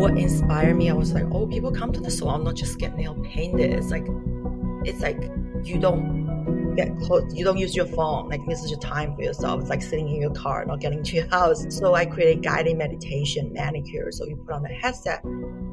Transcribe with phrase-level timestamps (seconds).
[0.00, 2.96] what inspired me, I was like, oh, people come to the salon not just get
[2.96, 3.70] nail painted.
[3.70, 4.06] It's like,
[4.82, 5.30] it's like
[5.62, 8.30] you don't get close, you don't use your phone.
[8.30, 9.60] Like this is your time for yourself.
[9.60, 11.66] It's like sitting in your car, not getting to your house.
[11.68, 14.10] So I created guided meditation, manicure.
[14.10, 15.22] So you put on the headset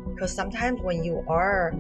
[0.10, 1.74] because sometimes when you are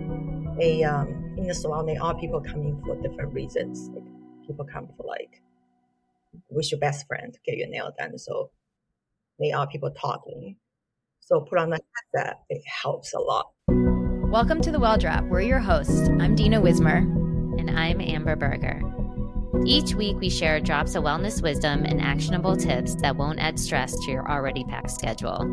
[0.61, 3.89] a um, in the salon, there are people coming for different reasons.
[3.89, 4.05] Like
[4.47, 5.41] people come for like
[6.47, 8.17] wish your best friend to get your nail done.
[8.17, 8.51] So
[9.37, 10.55] they are people talking.
[11.27, 11.79] So put on the
[12.15, 13.51] headset, it helps a lot.
[14.31, 15.25] Welcome to the Well Drop.
[15.25, 16.07] We're your hosts.
[16.07, 16.99] I'm Dina Wismer.
[17.59, 18.81] And I'm Amber Berger.
[19.65, 23.93] Each week, we share drops of wellness wisdom and actionable tips that won't add stress
[24.05, 25.43] to your already packed schedule.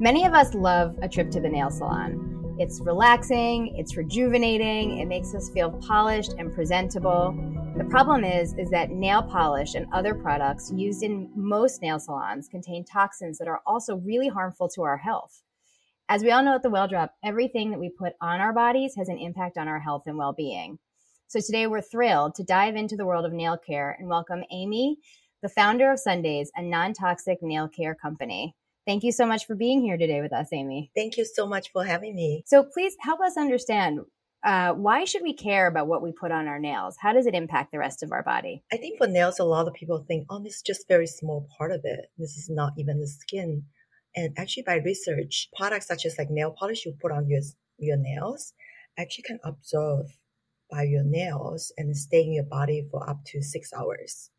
[0.00, 2.43] Many of us love a trip to the nail salon.
[2.56, 7.34] It's relaxing, it's rejuvenating, it makes us feel polished and presentable.
[7.76, 12.46] The problem is is that nail polish and other products used in most nail salons
[12.46, 15.42] contain toxins that are also really harmful to our health.
[16.08, 18.94] As we all know at the Well Drop, everything that we put on our bodies
[18.94, 20.78] has an impact on our health and well-being.
[21.26, 24.98] So today we're thrilled to dive into the world of nail care and welcome Amy,
[25.42, 28.54] the founder of Sundays, a non-toxic nail care company.
[28.86, 30.90] Thank you so much for being here today with us, Amy.
[30.94, 32.42] Thank you so much for having me.
[32.46, 34.00] So please help us understand
[34.44, 36.96] uh, why should we care about what we put on our nails?
[37.00, 38.62] How does it impact the rest of our body?
[38.70, 41.48] I think for nails, a lot of people think, oh, this is just very small
[41.56, 42.10] part of it.
[42.18, 43.64] This is not even the skin.
[44.14, 47.40] And actually, by research, products such as like nail polish you put on your
[47.78, 48.52] your nails
[48.96, 50.06] actually can absorb
[50.70, 54.30] by your nails and stay in your body for up to six hours.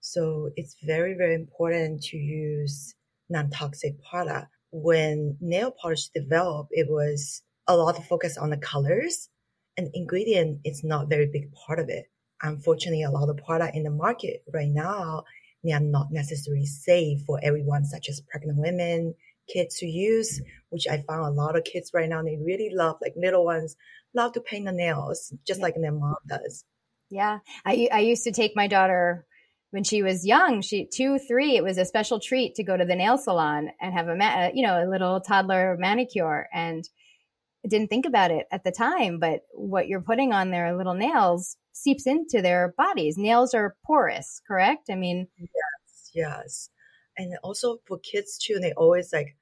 [0.00, 2.94] So it's very very important to use
[3.28, 4.48] non-toxic product.
[4.70, 9.28] When nail polish developed, it was a lot of focus on the colors
[9.76, 12.06] and ingredient is not very big part of it.
[12.42, 15.24] Unfortunately, a lot of product in the market right now,
[15.62, 19.14] they are not necessarily safe for everyone, such as pregnant women,
[19.52, 22.96] kids to use, which I found a lot of kids right now, they really love,
[23.00, 23.76] like little ones,
[24.14, 25.64] love to paint the nails, just yeah.
[25.64, 26.64] like their mom does.
[27.10, 27.38] Yeah.
[27.64, 29.26] I, I used to take my daughter
[29.72, 32.84] when she was young, she two, three, it was a special treat to go to
[32.84, 36.46] the nail salon and have a, ma- uh, you know, a little toddler manicure.
[36.52, 36.86] And
[37.66, 41.56] didn't think about it at the time, but what you're putting on their little nails
[41.72, 43.16] seeps into their bodies.
[43.16, 44.90] Nails are porous, correct?
[44.90, 46.70] I mean, yes, yes.
[47.16, 49.36] And also for kids too, they always like,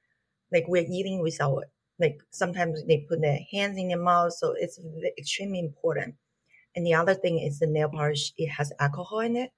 [0.53, 1.65] like we're eating without,
[1.99, 4.35] like sometimes they put their hands in their mouth.
[4.35, 4.79] So it's
[5.19, 6.15] extremely important.
[6.77, 9.51] And the other thing is the nail polish, it has alcohol in it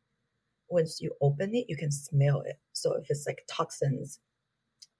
[0.72, 2.56] once you open it, you can smell it.
[2.72, 4.18] So if it's like toxins,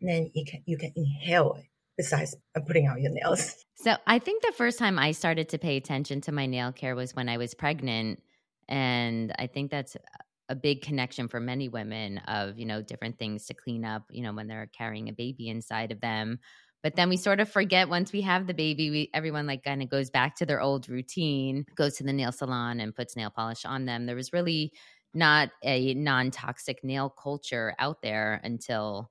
[0.01, 1.65] then you can you can inhale it
[1.97, 3.57] besides uh, putting out your nails.
[3.75, 6.95] So I think the first time I started to pay attention to my nail care
[6.95, 8.23] was when I was pregnant.
[8.69, 9.97] And I think that's
[10.49, 14.23] a big connection for many women of, you know, different things to clean up, you
[14.23, 16.39] know, when they're carrying a baby inside of them.
[16.85, 19.83] But then we sort of forget once we have the baby, we everyone like kind
[19.83, 23.31] of goes back to their old routine, goes to the nail salon and puts nail
[23.31, 24.07] polish on them.
[24.07, 24.73] There was really
[25.15, 29.11] not a non-toxic nail culture out there until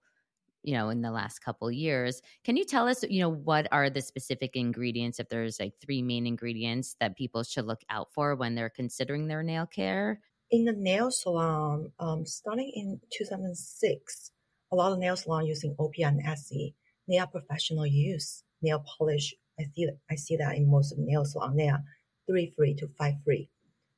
[0.64, 3.90] you know in the last couple years can you tell us you know what are
[3.90, 8.36] the specific ingredients if there's like three main ingredients that people should look out for
[8.36, 10.20] when they're considering their nail care
[10.52, 14.32] in the nail salon um, starting in 2006
[14.72, 16.76] a lot of nail salon using OPI and Essie.
[17.20, 19.36] Are professional use nail polish.
[19.60, 21.58] I see that I see that in most of nail salon.
[21.58, 21.84] They are
[22.26, 23.50] three free to five free.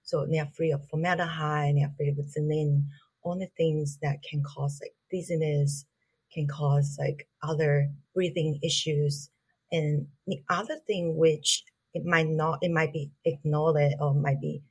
[0.03, 2.83] So they are free of formaldehyde, they are free of xylene,
[3.23, 5.85] all the things that can cause like dizziness,
[6.31, 9.29] can cause like other breathing issues.
[9.71, 11.63] And the other thing which
[11.93, 14.61] it might not, it might be ignored or might be,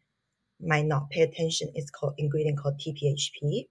[0.60, 3.69] might not pay attention is called ingredient called TPHP.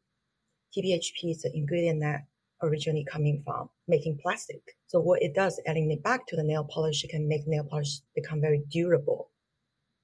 [0.75, 2.25] TPHP is an ingredient that
[2.63, 4.61] originally coming from making plastic.
[4.88, 7.63] So what it does, adding it back to the nail polish, it can make nail
[7.63, 9.31] polish become very durable.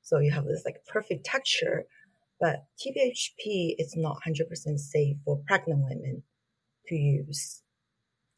[0.07, 1.85] So you have this like perfect texture,
[2.39, 6.23] but TPHP is not 100% safe for pregnant women
[6.85, 7.61] to use.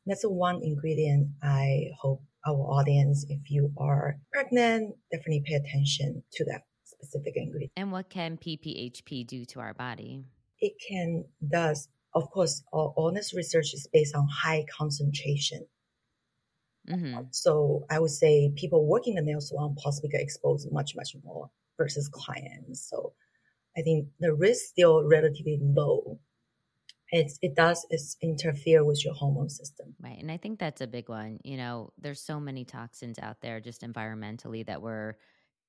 [0.07, 6.23] That's the one ingredient I hope our audience, if you are pregnant, definitely pay attention
[6.31, 7.71] to that specific ingredient.
[7.77, 10.25] And what can TPHP do to our body?
[10.59, 15.67] It can does, of course, all, this research is based on high concentration.
[16.89, 17.25] Mm-hmm.
[17.29, 21.15] So I would say people working in the nail salon possibly get exposed much, much
[21.23, 22.87] more versus clients.
[22.87, 23.13] So
[23.75, 26.19] I think the risk is still relatively low.
[27.11, 29.95] It's, it does it's interfere with your hormone system.
[29.99, 30.19] Right.
[30.19, 31.39] And I think that's a big one.
[31.43, 35.15] You know, there's so many toxins out there just environmentally that we're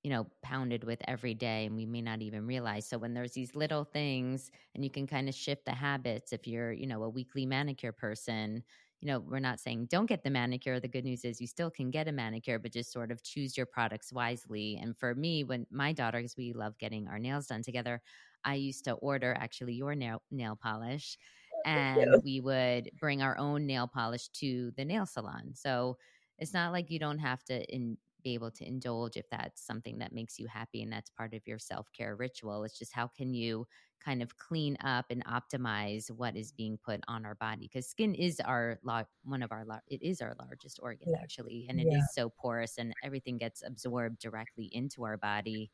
[0.02, 2.88] you know, pounded with every day and we may not even realize.
[2.88, 6.46] So when there's these little things and you can kind of shift the habits if
[6.46, 8.62] you're, you know, a weekly manicure person,
[9.00, 10.78] you know, we're not saying don't get the manicure.
[10.78, 13.56] The good news is you still can get a manicure, but just sort of choose
[13.56, 14.78] your products wisely.
[14.80, 18.02] And for me, when my daughters, we love getting our nails done together,
[18.44, 21.16] I used to order actually your nail nail polish
[21.54, 25.52] oh, and we would bring our own nail polish to the nail salon.
[25.54, 25.96] So
[26.38, 29.98] it's not like you don't have to in, be able to indulge if that's something
[29.98, 33.34] that makes you happy and that's part of your self-care ritual it's just how can
[33.34, 33.66] you
[34.04, 38.14] kind of clean up and optimize what is being put on our body because skin
[38.14, 38.78] is our
[39.24, 41.20] one of our it is our largest organ yeah.
[41.22, 41.98] actually and it yeah.
[41.98, 45.70] is so porous and everything gets absorbed directly into our body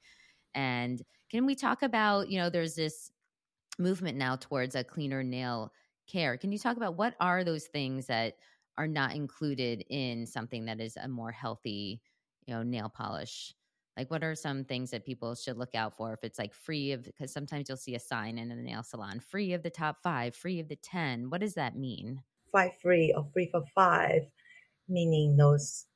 [0.54, 3.10] and can we talk about you know there's this
[3.78, 5.70] movement now towards a cleaner nail
[6.08, 8.34] care can you talk about what are those things that
[8.78, 12.00] are not included in something that is a more healthy
[12.46, 13.54] you know, nail polish?
[13.96, 16.92] Like, what are some things that people should look out for if it's like free
[16.92, 20.02] of, because sometimes you'll see a sign in a nail salon, free of the top
[20.02, 21.30] five, free of the 10.
[21.30, 22.22] What does that mean?
[22.52, 24.26] Five free or free for five,
[24.86, 25.86] meaning those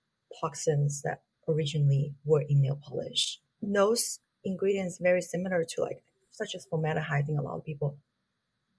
[0.41, 3.41] toxins that originally were in nail polish.
[3.61, 7.99] Those ingredients very similar to like, such as formaldehyde, I think a lot of people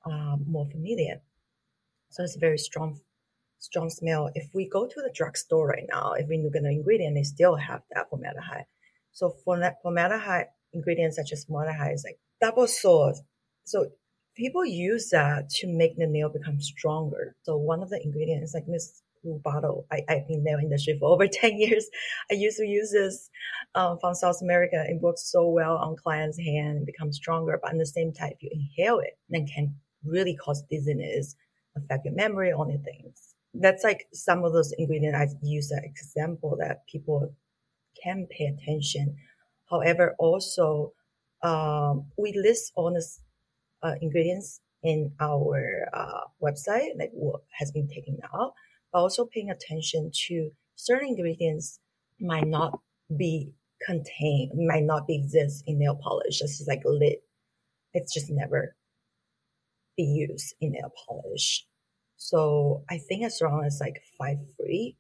[0.03, 1.21] are more familiar.
[2.09, 2.99] So it's a very strong
[3.61, 4.29] strong smell.
[4.35, 7.23] If we go to the drugstore right now, if we look at the ingredient, they
[7.23, 8.65] still have that formaldehyde.
[9.13, 13.19] So formaldehyde ingredients such as formaldehyde is like double salt.
[13.63, 13.87] So
[14.35, 17.35] people use that to make the nail become stronger.
[17.43, 21.13] So one of the ingredients like this blue bottle, I, I've been nail industry for
[21.13, 21.87] over 10 years.
[22.31, 23.29] I used to use this
[23.75, 24.83] um, from South America.
[24.87, 27.59] It works so well on clients' hand and becomes stronger.
[27.61, 31.35] But at the same time, if you inhale it, then can really cause dizziness,
[31.77, 35.83] affect your memory, all the things that's like some of those ingredients I use as
[35.83, 37.33] example that people
[38.01, 39.17] can pay attention.
[39.69, 40.93] However, also
[41.43, 43.05] um, we list all the
[43.83, 48.53] uh, ingredients in our uh, website, like what has been taken out,
[48.91, 51.79] but also paying attention to certain ingredients
[52.19, 52.79] might not
[53.17, 53.53] be
[53.85, 56.39] contained, might not be exist in nail polish.
[56.39, 57.17] Just like lid,
[57.93, 58.75] it's just never
[59.97, 61.65] be used in nail polish.
[62.21, 64.95] So I think as long as like five free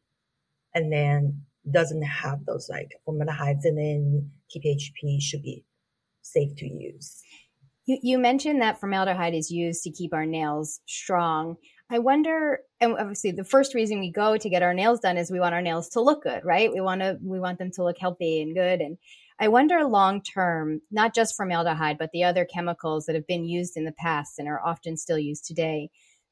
[0.73, 5.63] and then doesn't have those like formaldehydes and then TPHP should be
[6.23, 7.21] safe to use.
[7.85, 11.57] You, you mentioned that formaldehyde is used to keep our nails strong.
[11.91, 15.29] I wonder, and obviously the first reason we go to get our nails done is
[15.29, 16.73] we want our nails to look good, right?
[16.73, 18.81] We want to, we want them to look healthy and good.
[18.81, 18.97] And
[19.39, 23.77] I wonder long term, not just formaldehyde, but the other chemicals that have been used
[23.77, 25.91] in the past and are often still used today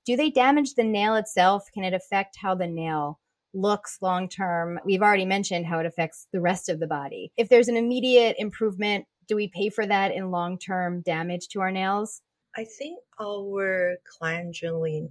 [0.10, 1.70] do they damage the nail itself?
[1.72, 3.20] Can it affect how the nail
[3.54, 4.80] looks long term?
[4.84, 7.32] We've already mentioned how it affects the rest of the body.
[7.38, 11.62] If there's an immediate improvement, do we pay for that in long term damage to
[11.62, 12.24] our nails?
[12.58, 15.10] I think our client generally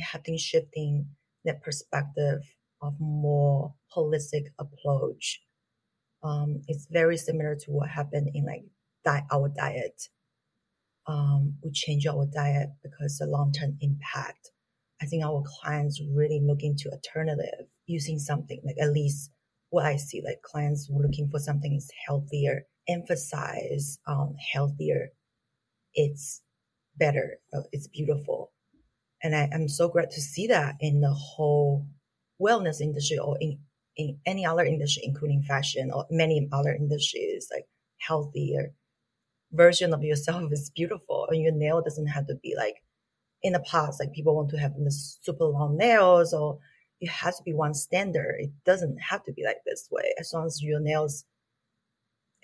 [0.00, 1.08] have been shifting
[1.44, 2.40] the perspective
[2.80, 5.42] of more holistic approach.
[6.22, 8.64] Um, it's very similar to what happened in like
[9.04, 10.08] di- our diet
[11.06, 14.50] um, we change our diet because the long-term impact.
[15.00, 19.30] I think our clients really look into alternative using something like at least
[19.70, 25.08] what I see, like clients looking for something is healthier, emphasize um, healthier.
[25.94, 26.42] It's
[26.96, 27.38] better.
[27.52, 28.52] Uh, it's beautiful.
[29.22, 31.86] And I, am so glad to see that in the whole
[32.40, 33.58] wellness industry or in,
[33.96, 37.66] in any other industry, including fashion or many other industries, like
[37.98, 38.74] healthier,
[39.52, 42.82] version of yourself is beautiful and your nail doesn't have to be like
[43.42, 46.58] in the past like people want to have the super long nails or
[47.00, 48.36] it has to be one standard.
[48.38, 50.14] It doesn't have to be like this way.
[50.20, 51.24] As long as your nails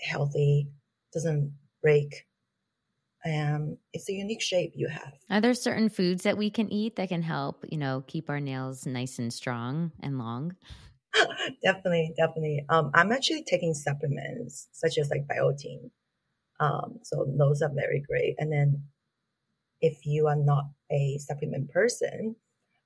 [0.00, 0.68] healthy
[1.12, 2.26] doesn't break
[3.24, 5.12] and it's a unique shape you have.
[5.30, 8.40] Are there certain foods that we can eat that can help you know keep our
[8.40, 10.56] nails nice and strong and long?
[11.64, 12.64] Definitely definitely.
[12.68, 15.90] Um, i'm actually taking supplements such as like biotin
[16.60, 18.34] um, so those are very great.
[18.38, 18.82] And then
[19.80, 22.36] if you are not a supplement person,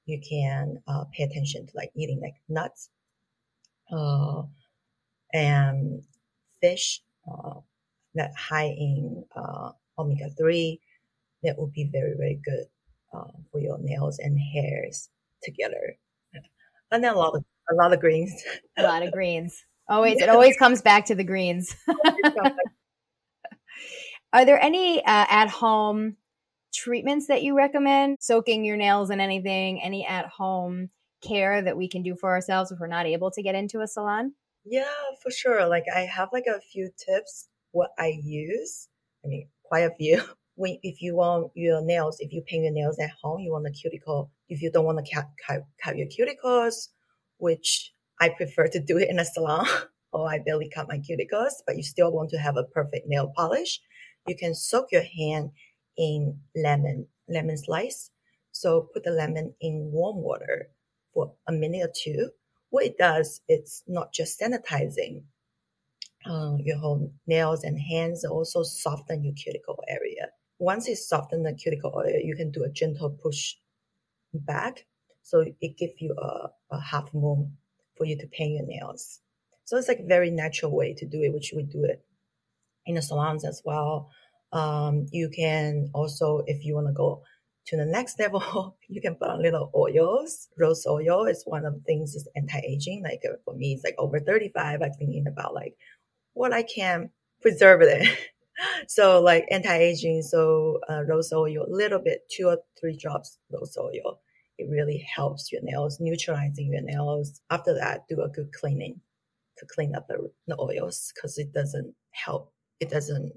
[0.07, 2.91] you can uh, pay attention to like eating like nuts
[3.91, 4.43] uh,
[5.33, 6.03] and
[6.61, 7.61] fish uh,
[8.15, 10.81] that high in uh, omega three.
[11.43, 12.67] That would be very very good
[13.15, 15.09] uh, for your nails and hairs
[15.43, 15.97] together.
[16.91, 18.43] And then a lot of a lot of greens.
[18.77, 19.65] a lot of greens.
[19.89, 21.75] Always, it always comes back to the greens.
[24.33, 26.17] Are there any uh, at home
[26.73, 28.19] treatments that you recommend?
[28.21, 30.89] Soaking your nails in anything, any at home
[31.23, 33.87] care that we can do for ourselves if we're not able to get into a
[33.87, 34.33] salon?
[34.65, 34.85] Yeah,
[35.23, 35.67] for sure.
[35.67, 38.89] Like I have like a few tips what I use.
[39.25, 40.23] I mean, quite a few.
[40.55, 43.65] When if you want your nails, if you paint your nails at home, you want
[43.65, 44.31] the cuticle.
[44.51, 46.89] If you don't want to cut, cut, cut your cuticles,
[47.39, 49.67] which I prefer to do it in a salon,
[50.13, 53.33] or I barely cut my cuticles, but you still want to have a perfect nail
[53.35, 53.81] polish,
[54.27, 55.51] you can soak your hand
[55.97, 58.11] in lemon, lemon slice.
[58.53, 60.69] So put the lemon in warm water
[61.13, 62.31] for a minute or two
[62.73, 65.25] what it does, it's not just sanitizing
[66.25, 70.29] uh, your whole nails and hands, also soften your cuticle area.
[70.59, 73.57] Once it's softened the cuticle area, you can do a gentle push
[74.33, 74.87] back.
[75.23, 77.59] So it gives you a, a half moon
[77.99, 79.21] for you to paint your nails.
[79.65, 82.03] So it's like a very natural way to do it, which we do it
[82.87, 84.11] in the salons as well.
[84.53, 87.23] Um, you can also, if you want to go
[87.67, 90.49] to the next level, you can put on little oils.
[90.59, 93.03] Rose oil is one of the things is anti-aging.
[93.03, 94.83] Like uh, for me, it's like over 35.
[94.83, 95.77] I'm thinking about like
[96.35, 97.11] what I can
[97.41, 98.07] preserve it.
[98.89, 100.23] so like anti-aging.
[100.23, 104.21] So uh, rose oil, a little bit, two or three drops rose oil.
[104.59, 107.41] It really helps your nails, neutralizing your nails.
[107.51, 109.01] After that, do a good cleaning
[109.59, 112.52] to clean up the, the oils because it doesn't help.
[112.83, 113.33] It doesn't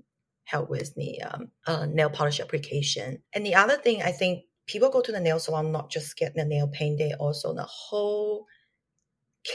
[0.46, 3.22] help with the um, uh, nail polish application.
[3.34, 6.36] And the other thing, I think people go to the nail salon not just get
[6.36, 8.46] the nail paint, they also the whole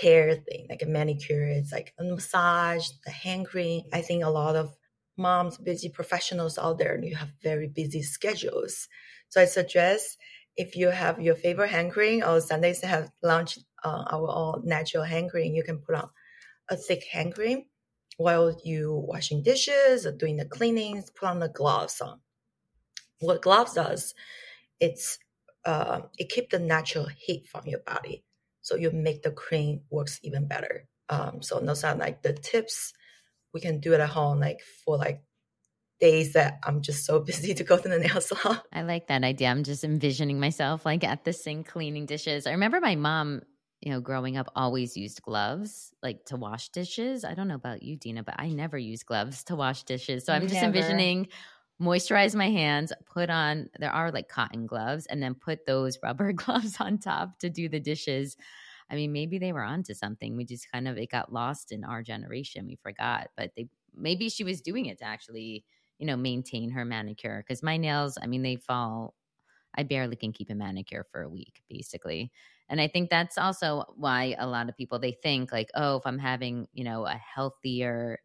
[0.01, 3.83] care thing, like a manicure, it's like a massage, the hand cream.
[3.93, 4.77] I think a lot of
[5.17, 8.89] moms, busy professionals out there, you have very busy schedules.
[9.29, 10.17] So I suggest
[10.57, 15.05] if you have your favorite hand cream or Sundays have launched uh, our all natural
[15.05, 16.11] hand cream, you can put on
[16.69, 17.65] a thick hand cream
[18.21, 22.21] while you washing dishes or doing the cleanings, put on the gloves on.
[23.21, 24.15] What gloves does,
[24.79, 25.19] it's
[25.65, 28.23] uh, it keep the natural heat from your body,
[28.61, 30.87] so you make the cream works even better.
[31.09, 32.93] Um, so those are like the tips
[33.55, 35.23] we can do it at home, like for like
[35.99, 38.61] days that I'm just so busy to go to the nail salon.
[38.71, 39.49] I like that idea.
[39.49, 42.47] I'm just envisioning myself like at the sink cleaning dishes.
[42.47, 43.43] I remember my mom
[43.81, 47.25] you know, growing up, always used gloves like to wash dishes.
[47.25, 50.25] I don't know about you, Dina, but I never use gloves to wash dishes.
[50.25, 50.67] So I'm just never.
[50.67, 51.29] envisioning
[51.81, 56.33] moisturize my hands, put on, there are like cotton gloves, and then put those rubber
[56.33, 58.37] gloves on top to do the dishes.
[58.91, 60.37] I mean, maybe they were onto something.
[60.37, 62.67] We just kind of, it got lost in our generation.
[62.67, 65.65] We forgot, but they, maybe she was doing it to actually,
[65.99, 67.45] you know, maintain her manicure.
[67.49, 69.15] Cause my nails, I mean, they fall,
[69.75, 72.33] I barely can keep a manicure for a week, basically.
[72.71, 76.07] And I think that's also why a lot of people they think like, oh, if
[76.07, 78.21] I'm having, you know, a healthier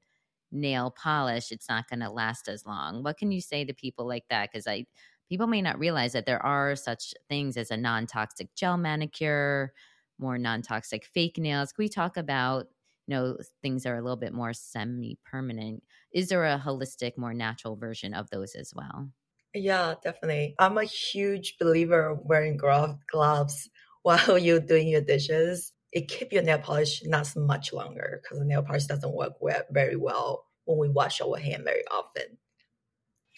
[0.52, 3.04] nail polish, it's not going to last as long.
[3.04, 4.86] What can you say to people like that cuz I
[5.30, 9.74] people may not realize that there are such things as a non-toxic gel manicure,
[10.20, 11.74] more non-toxic fake nails.
[11.74, 12.68] Can we talk about
[13.08, 15.84] you know things that are a little bit more semi-permanent?
[16.12, 19.10] Is there a holistic, more natural version of those as well?
[19.54, 20.56] Yeah, definitely.
[20.60, 23.70] I'm a huge believer of wearing gloves
[24.06, 28.46] while you're doing your dishes, it keep your nail polish lasts much longer because the
[28.46, 29.34] nail polish doesn't work
[29.72, 32.38] very well when we wash our hand very often.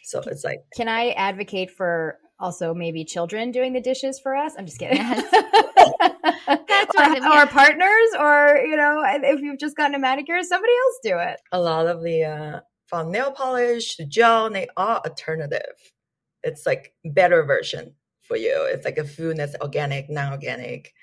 [0.04, 0.60] So it's like.
[0.76, 4.56] Can I advocate for also maybe children doing the dishes for us?
[4.58, 4.98] I'm just kidding.
[6.48, 11.00] That's or, or partners, or you know, if you've just gotten a manicure, somebody else
[11.02, 11.40] do it.
[11.52, 15.76] A lot of the uh, from nail polish to gel, they are alternative.
[16.44, 17.96] It's like better version
[18.28, 18.68] for you.
[18.70, 20.94] It's like a food that's organic, non-organic,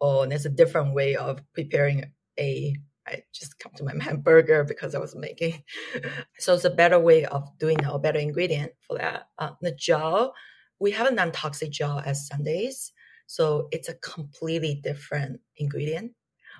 [0.00, 2.76] or there's a different way of preparing a.
[3.08, 5.62] I just come to my mind burger because I was making.
[6.38, 9.28] so it's a better way of doing a better ingredient for that.
[9.38, 10.34] Uh, the gel,
[10.78, 12.92] we have a non-toxic gel as Sundays,
[13.26, 16.12] so it's a completely different ingredient.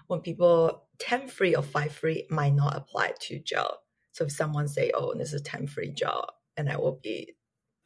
[0.07, 3.79] When people 10 free or 5 free might not apply to gel.
[4.13, 7.37] So if someone say, "Oh, this is 10 free gel," and I will be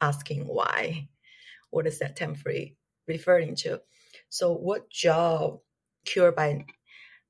[0.01, 1.07] asking why
[1.75, 3.81] what is that temporary referring to?
[4.29, 5.61] So what gel
[6.05, 6.65] cured by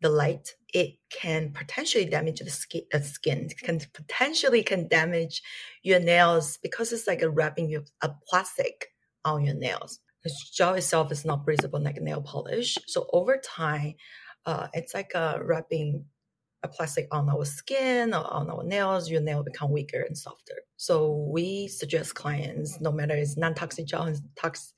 [0.01, 5.41] the light, it can potentially damage the skin, the skin can potentially can damage
[5.81, 8.89] your nails because it's like a wrapping you a plastic
[9.23, 9.99] on your nails.
[10.23, 12.77] The gel itself is not breathable like nail polish.
[12.85, 13.95] So over time,
[14.45, 16.05] uh, it's like a wrapping
[16.65, 20.57] a plastic on our skin or on our nails, your nail become weaker and softer.
[20.75, 24.75] So we suggest clients, no matter it's non-toxic gel and toxic,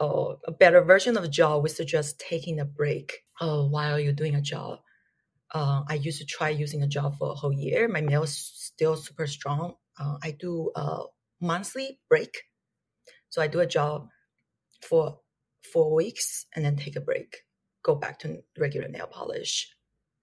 [0.00, 4.34] or a better version of gel, we suggest taking a break uh, while you're doing
[4.34, 4.82] a gel.
[5.52, 7.88] Uh, I used to try using a gel for a whole year.
[7.88, 9.74] My nails still super strong.
[9.98, 11.04] Uh, I do a
[11.40, 12.42] monthly break.
[13.28, 14.10] So I do a gel
[14.82, 15.20] for
[15.72, 17.38] four weeks and then take a break,
[17.82, 19.75] go back to regular nail polish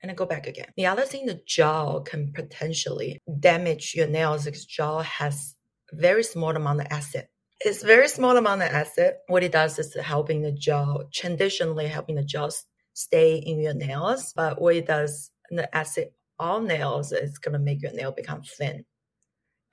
[0.04, 0.68] and then go back again.
[0.76, 5.56] The other thing, the gel can potentially damage your nails because gel has
[5.94, 7.28] very small amount of acid.
[7.62, 9.14] It's very small amount of acid.
[9.28, 12.52] What it does is helping the gel, traditionally helping the gel
[12.94, 14.34] stay in your nails.
[14.36, 18.42] But what it does, the acid on nails is going to make your nail become
[18.42, 18.84] thin.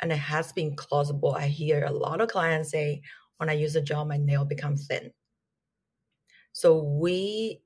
[0.01, 1.35] And it has been plausible.
[1.35, 3.03] I hear a lot of clients say,
[3.39, 5.11] when I use a gel, my nail become thin.
[6.53, 7.63] So we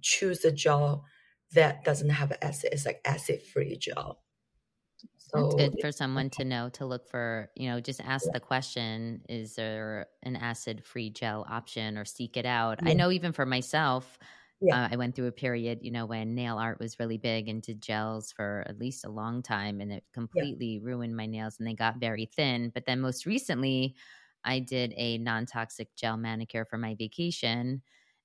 [0.00, 1.04] choose a gel
[1.52, 2.70] that doesn't have an acid.
[2.72, 4.22] It's like acid free gel.
[5.16, 8.32] So That's good for someone to know to look for, you know, just ask yeah.
[8.34, 12.80] the question is there an acid free gel option or seek it out?
[12.82, 12.90] Yeah.
[12.90, 14.18] I know even for myself,
[14.62, 14.84] yeah.
[14.84, 17.62] Uh, I went through a period, you know, when nail art was really big and
[17.62, 20.80] did gels for at least a long time and it completely yeah.
[20.82, 22.70] ruined my nails and they got very thin.
[22.74, 23.94] But then most recently,
[24.44, 27.82] I did a non toxic gel manicure for my vacation.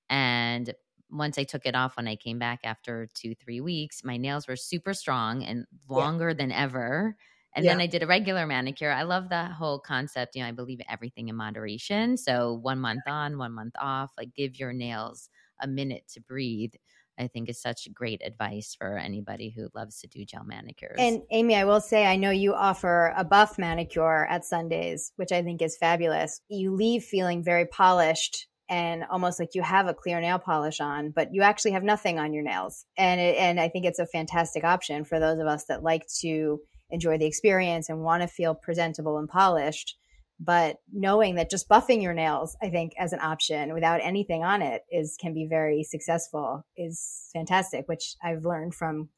[0.10, 0.74] And
[1.12, 4.48] once I took it off when I came back after two, three weeks, my nails
[4.48, 6.36] were super strong and longer yeah.
[6.36, 7.16] than ever.
[7.56, 7.72] And yeah.
[7.72, 8.92] then I did a regular manicure.
[8.92, 10.36] I love that whole concept.
[10.36, 12.18] You know, I believe everything in moderation.
[12.18, 15.30] So one month on, one month off, like give your nails
[15.62, 16.74] a minute to breathe.
[17.18, 20.98] I think is such great advice for anybody who loves to do gel manicures.
[21.00, 25.32] And Amy, I will say, I know you offer a buff manicure at Sundays, which
[25.32, 26.42] I think is fabulous.
[26.50, 31.12] You leave feeling very polished and almost like you have a clear nail polish on,
[31.12, 32.86] but you actually have nothing on your nails.
[32.98, 36.08] And it, and I think it's a fantastic option for those of us that like
[36.22, 39.98] to enjoy the experience and want to feel presentable and polished.
[40.40, 44.62] But knowing that just buffing your nails, I think, as an option without anything on
[44.62, 49.10] it is can be very successful is fantastic, which I've learned from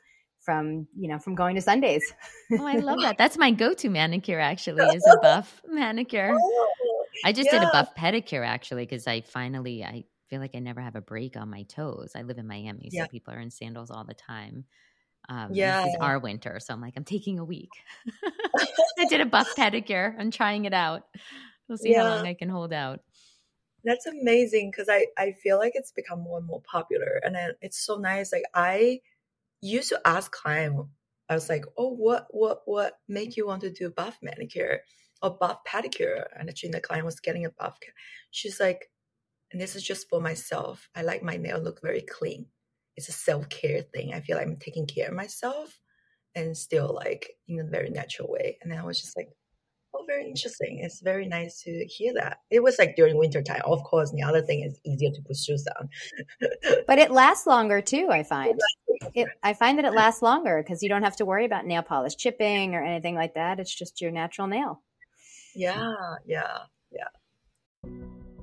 [0.47, 2.03] from you know from going to Sundays.
[2.53, 3.17] oh, I love that.
[3.17, 6.33] That's my go-to manicure actually is a buff manicure.
[6.33, 6.67] Oh,
[7.25, 7.59] I just yeah.
[7.59, 11.01] did a buff pedicure actually because I finally I feel like I never have a
[11.01, 12.12] break on my toes.
[12.15, 13.03] I live in Miami, yeah.
[13.03, 14.65] so people are in sandals all the time.
[15.29, 17.71] Um, yeah, this is our winter, so I'm like, I'm taking a week.
[19.00, 20.15] I did a buff pedicure.
[20.17, 21.03] I'm trying it out.
[21.67, 22.03] We'll see yeah.
[22.03, 23.01] how long I can hold out.
[23.83, 27.51] That's amazing because I I feel like it's become more and more popular, and then
[27.62, 28.31] it's so nice.
[28.31, 29.01] Like I
[29.62, 30.88] used to ask client,
[31.30, 34.82] I was like, oh, what what what make you want to do buff manicure?
[35.21, 37.77] A buff pedicure and actually the client was getting a buff
[38.32, 38.89] she's like
[39.51, 40.89] and this is just for myself.
[40.95, 42.47] I like my nail look very clean.
[42.95, 44.13] It's a self-care thing.
[44.13, 45.80] I feel like i'm taking care of myself
[46.36, 48.58] and still like in a very natural way.
[48.62, 49.30] And then i was just like
[49.95, 50.80] oh very interesting.
[50.84, 52.39] It's very nice to hear that.
[52.51, 53.62] It was like during winter time.
[53.65, 55.89] Of course the other thing is easier to put shoes on.
[56.88, 58.60] But it lasts longer too i find.
[59.13, 61.84] It, i find that it lasts longer because you don't have to worry about nail
[61.84, 63.60] polish chipping or anything like that.
[63.60, 64.82] It's just your natural nail
[65.58, 65.93] yeah,
[66.26, 66.58] yeah,
[66.91, 67.91] yeah.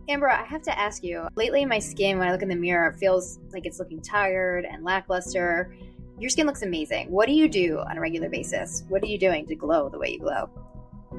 [0.08, 1.26] Amber, I have to ask you.
[1.34, 4.66] Lately, my skin, when I look in the mirror, it feels like it's looking tired
[4.66, 5.74] and lackluster.
[6.18, 7.10] Your skin looks amazing.
[7.10, 8.84] What do you do on a regular basis?
[8.88, 10.50] What are you doing to glow the way you glow?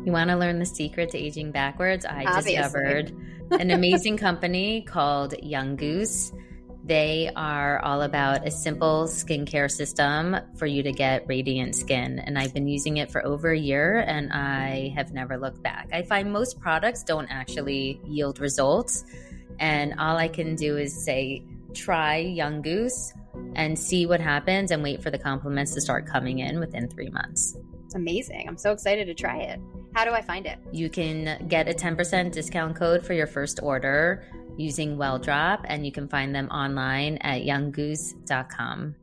[0.03, 2.05] You want to learn the secret to aging backwards?
[2.05, 2.57] I Obviously.
[2.57, 3.11] discovered
[3.51, 6.31] an amazing company called Young Goose.
[6.85, 12.19] They are all about a simple skincare system for you to get radiant skin.
[12.19, 15.89] And I've been using it for over a year and I have never looked back.
[15.91, 19.03] I find most products don't actually yield results.
[19.59, 21.43] And all I can do is say,
[21.73, 23.13] try Young Goose
[23.55, 27.09] and see what happens and wait for the compliments to start coming in within three
[27.09, 27.57] months.
[27.95, 28.47] Amazing.
[28.47, 29.59] I'm so excited to try it.
[29.95, 30.59] How do I find it?
[30.71, 34.23] You can get a 10% discount code for your first order
[34.57, 38.95] using Welldrop, and you can find them online at younggoose.com.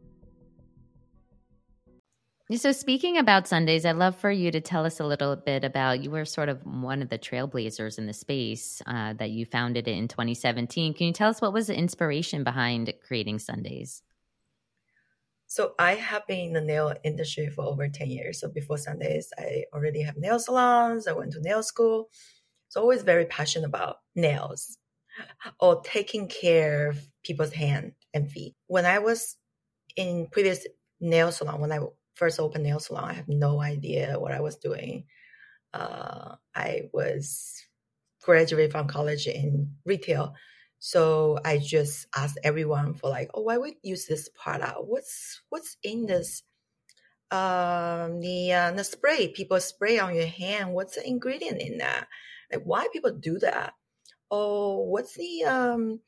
[2.57, 6.03] So, speaking about Sundays, I'd love for you to tell us a little bit about
[6.03, 9.89] you were sort of one of the trailblazers in the space uh, that you founded
[9.89, 10.93] it in 2017.
[10.93, 14.03] Can you tell us what was the inspiration behind creating Sundays?
[15.47, 18.41] So, I have been in the nail industry for over 10 years.
[18.41, 22.11] So, before Sundays, I already have nail salons, I went to nail school.
[22.69, 24.77] So, always very passionate about nails
[25.61, 28.55] or taking care of people's hand and feet.
[28.67, 29.37] When I was
[29.97, 30.67] in previous
[31.01, 31.81] nail salon, when I
[32.15, 35.05] first opened nail salon, I have no idea what I was doing.
[35.73, 37.65] Uh, I was
[38.23, 40.35] graduated from college in retail.
[40.79, 44.79] So I just asked everyone for like, oh, why would use this product?
[44.81, 46.43] What's what's in this?
[47.31, 50.75] Um, the uh, the spray people spray on your hand.
[50.75, 52.09] What's the ingredient in that?
[52.53, 53.75] Like, why people do that?
[54.33, 56.01] Oh, what's the um,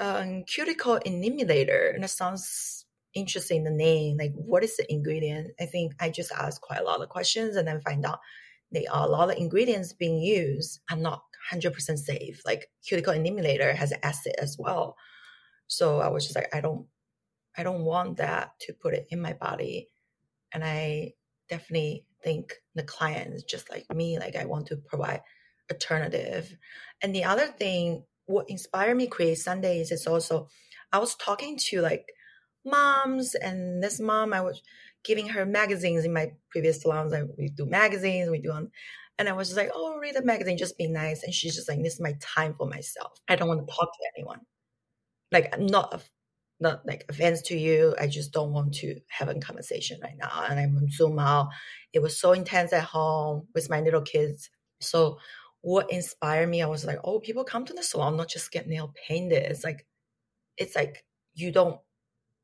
[0.00, 1.94] um, cuticle eliminator?
[1.94, 4.16] And it sounds interesting, the name.
[4.18, 5.50] Like, what is the ingredient?
[5.60, 8.20] I think I just asked quite a lot of questions and then find out
[8.70, 12.40] there are a lot of ingredients being used are not 100% safe.
[12.46, 14.96] Like, cuticle eliminator has acid as well.
[15.66, 16.86] So I was just like, I don't
[17.58, 19.88] I don't want that to put it in my body.
[20.52, 21.14] And I
[21.48, 24.18] definitely think the client is just like me.
[24.18, 25.22] Like I want to provide
[25.70, 26.56] alternative.
[27.02, 30.48] And the other thing, what inspired me create Sundays is also
[30.92, 32.06] I was talking to like
[32.64, 34.62] moms and this mom I was
[35.04, 37.12] giving her magazines in my previous salons.
[37.12, 38.70] Like we do magazines, we do on
[39.18, 41.24] and I was just like, oh, read the magazine, just be nice.
[41.24, 43.18] And she's just like, this is my time for myself.
[43.28, 44.40] I don't want to talk to anyone.
[45.32, 46.04] Like, I'm not,
[46.60, 47.96] not like offense to you.
[48.00, 50.44] I just don't want to have a conversation right now.
[50.48, 51.48] And I'm Zoom out.
[51.92, 54.50] It was so intense at home with my little kids.
[54.80, 55.18] So
[55.62, 58.68] what inspired me, I was like, oh, people come to the salon, not just get
[58.68, 59.42] nail painted.
[59.44, 59.86] It's like,
[60.56, 61.80] it's like you don't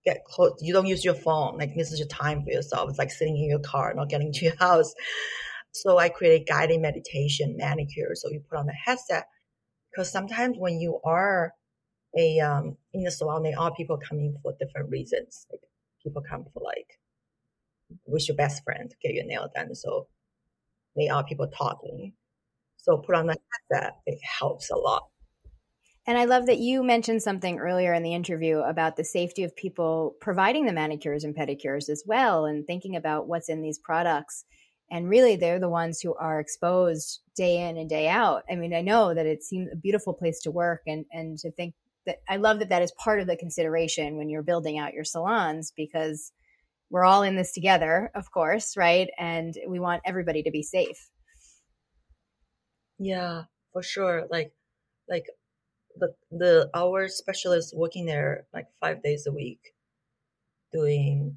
[0.05, 1.57] get close, you don't use your phone.
[1.59, 2.91] Like this is your time for yourself.
[2.91, 4.95] It's like sitting in your car, not getting to your house.
[5.73, 8.15] So I created guided meditation manicure.
[8.15, 9.27] So you put on the headset
[9.91, 11.53] because sometimes when you are
[12.17, 15.47] a um, in the salon, there are people coming for different reasons.
[15.51, 15.61] Like
[16.03, 16.99] people come for like
[18.07, 19.75] wish your best friend to get your nail done.
[19.75, 20.09] So
[20.97, 22.13] they are people talking.
[22.85, 25.05] So put on that headset, it helps a lot.
[26.07, 29.57] And I love that you mentioned something earlier in the interview about the safety of
[29.57, 34.45] people providing the manicures and pedicures as well, and thinking about what's in these products.
[34.91, 38.43] And really they're the ones who are exposed day in and day out.
[38.51, 41.51] I mean i know that it seems a beautiful place to work and and to
[41.53, 44.93] think that i love that that is part of the consideration when you're building out
[44.93, 46.33] your salons because
[46.91, 49.09] we're all in this together of course right?
[49.19, 51.09] And we want everybody to be safe
[52.99, 54.53] yeah for sure like
[55.09, 55.27] like
[55.97, 59.75] the the our specialists working there like five days a week
[60.73, 61.37] doing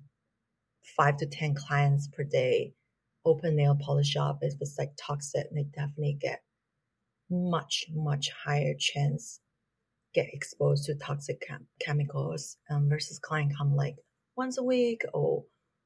[0.96, 2.74] five to ten clients per day
[3.28, 6.42] open nail polish shop, if it's like toxic, they definitely get
[7.30, 9.42] much, much higher chance
[10.14, 13.96] get exposed to toxic chem- chemicals um, versus client come like
[14.36, 15.44] once a week or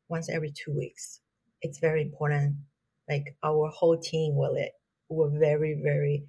[0.07, 1.19] once every two weeks.
[1.61, 2.55] It's very important.
[3.09, 4.71] Like our whole team will it
[5.11, 6.25] we're very, very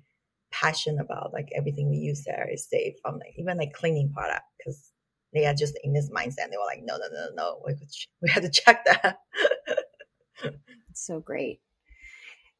[0.51, 4.43] passionate about like everything we use there is safe from like even like cleaning product
[4.59, 4.93] because
[5.33, 6.51] they are just in this mindset.
[6.51, 7.75] They were like, no, no, no, no, we,
[8.23, 9.19] we had to check that.
[10.95, 11.61] So great.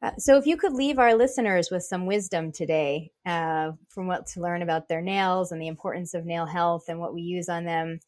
[0.03, 4.27] Uh, so, if you could leave our listeners with some wisdom today uh, from what
[4.27, 7.49] to learn about their nails and the importance of nail health and what we use
[7.49, 8.01] on them,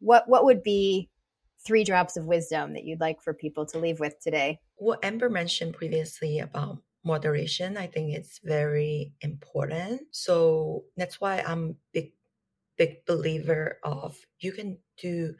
[0.00, 1.10] what what would be
[1.66, 4.60] three drops of wisdom that you'd like for people to leave with today?
[4.76, 10.02] What Amber mentioned previously about moderation, I think it's very important.
[10.10, 12.12] So that's why I'm big
[12.76, 15.34] big believer of you can do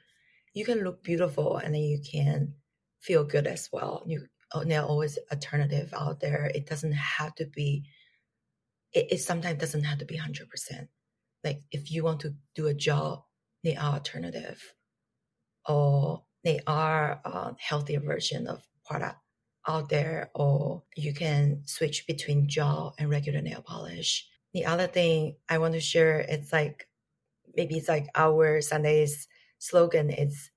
[0.55, 2.55] you can look beautiful and then you can
[3.01, 4.03] feel good as well.
[4.07, 6.51] You oh, there are always alternative out there.
[6.55, 7.85] It doesn't have to be.
[8.93, 10.89] It, it sometimes doesn't have to be hundred percent.
[11.45, 13.25] Like if you want to do a job,
[13.65, 14.63] they are alternative,
[15.69, 19.19] or they are a healthier version of product
[19.67, 24.29] out there, or you can switch between gel and regular nail polish.
[24.53, 26.89] The other thing I want to share, it's like
[27.57, 30.51] maybe it's like our Sundays slogan is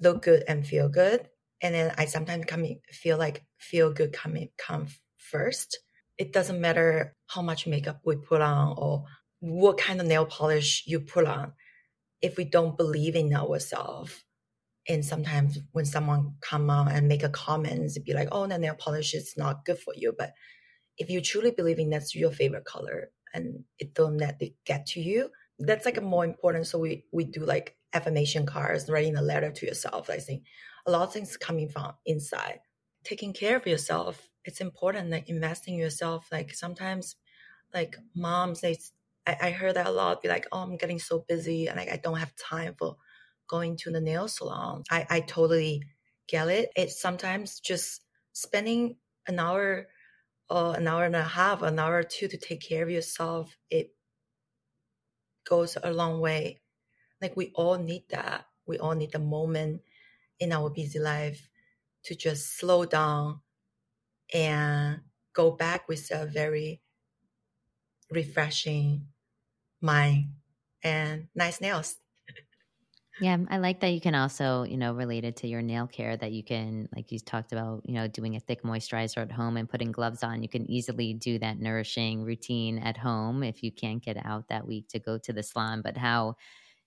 [0.00, 1.28] look good and feel good
[1.60, 5.78] and then I sometimes come feel like feel good coming come first.
[6.16, 9.04] It doesn't matter how much makeup we put on or
[9.40, 11.52] what kind of nail polish you put on.
[12.20, 14.24] If we don't believe in ourselves,
[14.88, 18.74] and sometimes when someone come on and make a comment, be like, "Oh, the nail
[18.74, 20.32] polish is not good for you," but
[20.98, 24.86] if you truly believe in that's your favorite color and it don't let it get
[24.86, 26.66] to you, that's like a more important.
[26.66, 30.10] So we we do like affirmation cards, writing a letter to yourself.
[30.10, 30.44] I think
[30.86, 32.60] a lot of things coming from inside.
[33.04, 35.10] Taking care of yourself, it's important.
[35.10, 36.28] Like investing in yourself.
[36.32, 37.16] Like sometimes,
[37.74, 38.78] like moms, they
[39.26, 40.22] I, I heard that a lot.
[40.22, 42.96] Be like, oh, I'm getting so busy, and like, I don't have time for
[43.48, 44.84] going to the nail salon.
[44.90, 45.82] I I totally
[46.28, 46.70] get it.
[46.76, 49.88] It's sometimes just spending an hour
[50.50, 53.56] or an hour and a half, an hour or two to take care of yourself.
[53.70, 53.94] It
[55.48, 56.60] goes a long way.
[57.20, 58.46] Like we all need that.
[58.66, 59.82] We all need a moment
[60.38, 61.48] in our busy life
[62.04, 63.40] to just slow down
[64.32, 65.00] and
[65.32, 66.80] go back with a very
[68.10, 69.06] refreshing
[69.80, 70.34] mind
[70.82, 71.96] and nice nails.
[73.20, 76.16] Yeah, um, I like that you can also, you know, related to your nail care
[76.16, 79.56] that you can, like you talked about, you know, doing a thick moisturizer at home
[79.56, 80.42] and putting gloves on.
[80.44, 84.68] You can easily do that nourishing routine at home if you can't get out that
[84.68, 85.82] week to go to the salon.
[85.82, 86.36] But how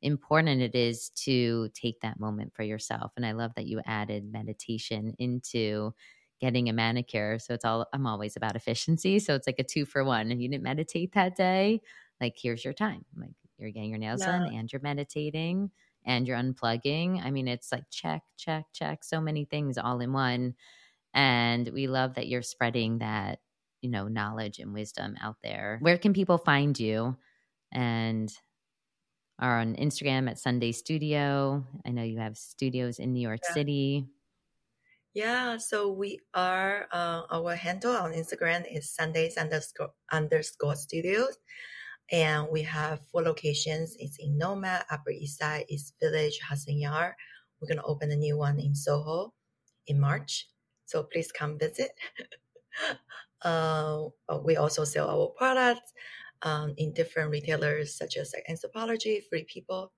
[0.01, 3.11] important it is to take that moment for yourself.
[3.17, 5.93] And I love that you added meditation into
[6.39, 7.39] getting a manicure.
[7.39, 9.19] So it's all, I'm always about efficiency.
[9.19, 10.31] So it's like a two for one.
[10.31, 11.81] If you didn't meditate that day,
[12.19, 13.05] like here's your time.
[13.15, 15.71] Like you're getting your nails done and you're meditating.
[16.05, 17.23] And you're unplugging.
[17.23, 20.55] I mean, it's like check, check, check, so many things all in one.
[21.13, 23.39] And we love that you're spreading that,
[23.81, 25.79] you know, knowledge and wisdom out there.
[25.81, 27.17] Where can people find you?
[27.71, 28.33] And
[29.39, 31.65] are on Instagram at Sunday Studio.
[31.85, 33.53] I know you have studios in New York Yeah.
[33.53, 34.07] City.
[35.13, 41.37] Yeah, so we are uh, our handle on Instagram is Sundays underscore underscore studios,
[42.11, 43.95] and we have four locations.
[43.99, 47.13] It's in Nomad, Upper East Side, East Village, Hudson Yard.
[47.59, 49.33] We're gonna open a new one in Soho
[49.87, 50.47] in March,
[50.85, 51.91] so please come visit.
[53.43, 54.07] uh,
[54.43, 55.93] we also sell our products
[56.43, 59.91] um, in different retailers such as like Anthropologie, Free People,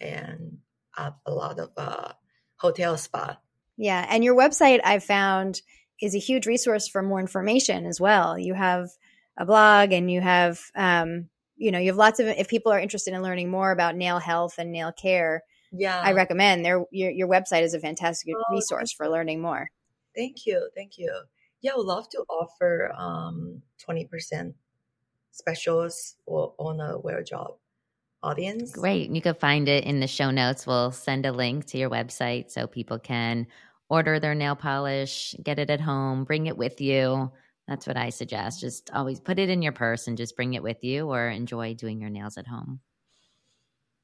[0.00, 0.58] and
[0.96, 2.12] uh, a lot of uh,
[2.56, 3.38] hotel spa.
[3.76, 4.06] Yeah.
[4.08, 5.62] And your website, I've found,
[6.00, 8.38] is a huge resource for more information as well.
[8.38, 8.90] You have
[9.38, 11.28] a blog and you have, um,
[11.62, 14.18] you know, you have lots of, if people are interested in learning more about nail
[14.18, 18.54] health and nail care, Yeah, I recommend their, your, your website is a fantastic Oh,
[18.54, 19.68] resource for learning more.
[20.16, 20.68] Thank you.
[20.74, 21.12] Thank you.
[21.60, 24.54] Yeah, I would love to offer um 20%
[25.30, 27.60] specials for on a Well Drop
[28.22, 28.72] audience.
[28.72, 29.10] Great.
[29.10, 30.66] You can find it in the show notes.
[30.66, 33.46] We'll send a link to your website so people can
[33.88, 37.30] order their nail polish, get it at home, bring it with you.
[37.72, 38.60] That's what I suggest.
[38.60, 41.72] Just always put it in your purse and just bring it with you or enjoy
[41.72, 42.80] doing your nails at home.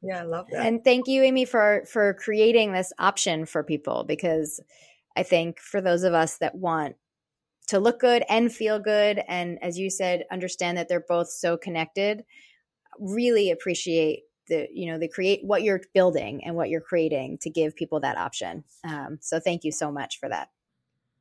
[0.00, 0.64] Yeah, I love that.
[0.64, 4.58] And thank you, Amy, for for creating this option for people because
[5.16, 6.96] I think for those of us that want
[7.66, 11.58] to look good and feel good, and as you said, understand that they're both so
[11.58, 12.24] connected,
[12.98, 17.50] really appreciate the you know the create what you're building and what you're creating to
[17.50, 18.64] give people that option.
[18.82, 20.48] Um, so thank you so much for that.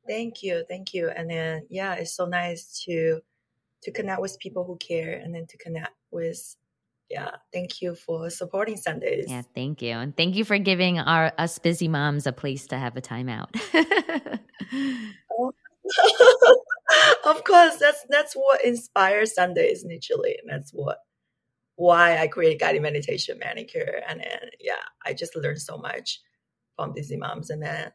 [0.08, 0.64] Thank you.
[0.68, 1.10] Thank you.
[1.10, 3.20] And then yeah, it's so nice to
[3.82, 6.56] to connect with people who care and then to connect with
[7.10, 9.26] yeah, thank you for supporting Sundays.
[9.28, 9.92] Yeah, thank you.
[9.92, 13.54] And thank you for giving our us busy moms a place to have a timeout.
[15.40, 15.52] Oh.
[17.24, 20.98] of course, that's that's what inspires Sundays initially, and that's what
[21.76, 24.02] why I created guided meditation manicure.
[24.06, 26.20] And then yeah, I just learned so much
[26.76, 27.92] from busy moms, and then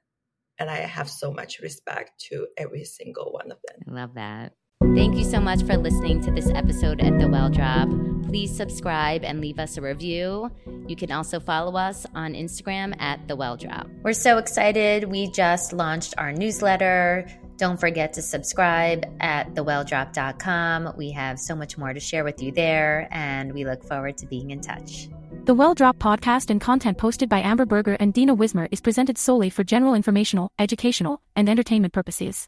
[0.59, 3.81] and I have so much respect to every single one of them.
[3.87, 4.53] I love that.
[4.95, 7.89] Thank you so much for listening to this episode at The Well Drop.
[8.25, 10.51] Please subscribe and leave us a review.
[10.87, 13.87] You can also follow us on Instagram at The Well Drop.
[14.03, 15.05] We're so excited.
[15.05, 17.27] We just launched our newsletter.
[17.57, 20.93] Don't forget to subscribe at thewelldrop.com.
[20.97, 24.27] We have so much more to share with you there, and we look forward to
[24.27, 25.07] being in touch.
[25.45, 29.17] The Well Drop podcast and content posted by Amber Berger and Dina Wismer is presented
[29.17, 32.47] solely for general informational, educational, and entertainment purposes.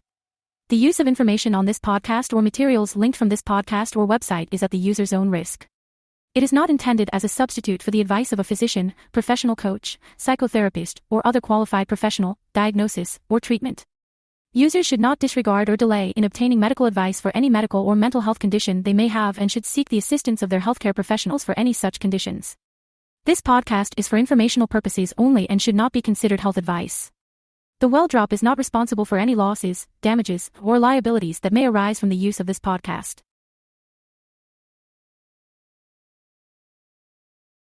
[0.69, 4.47] The use of information on this podcast or materials linked from this podcast or website
[4.49, 5.67] is at the user's own risk.
[6.35, 9.99] It is not intended as a substitute for the advice of a physician, professional coach,
[10.17, 13.83] psychotherapist, or other qualified professional, diagnosis, or treatment.
[14.53, 18.21] Users should not disregard or delay in obtaining medical advice for any medical or mental
[18.21, 21.59] health condition they may have and should seek the assistance of their healthcare professionals for
[21.59, 22.55] any such conditions.
[23.25, 27.11] This podcast is for informational purposes only and should not be considered health advice.
[27.79, 31.99] The Well Drop is not responsible for any losses, damages, or liabilities that may arise
[31.99, 33.23] from the use of this podcast.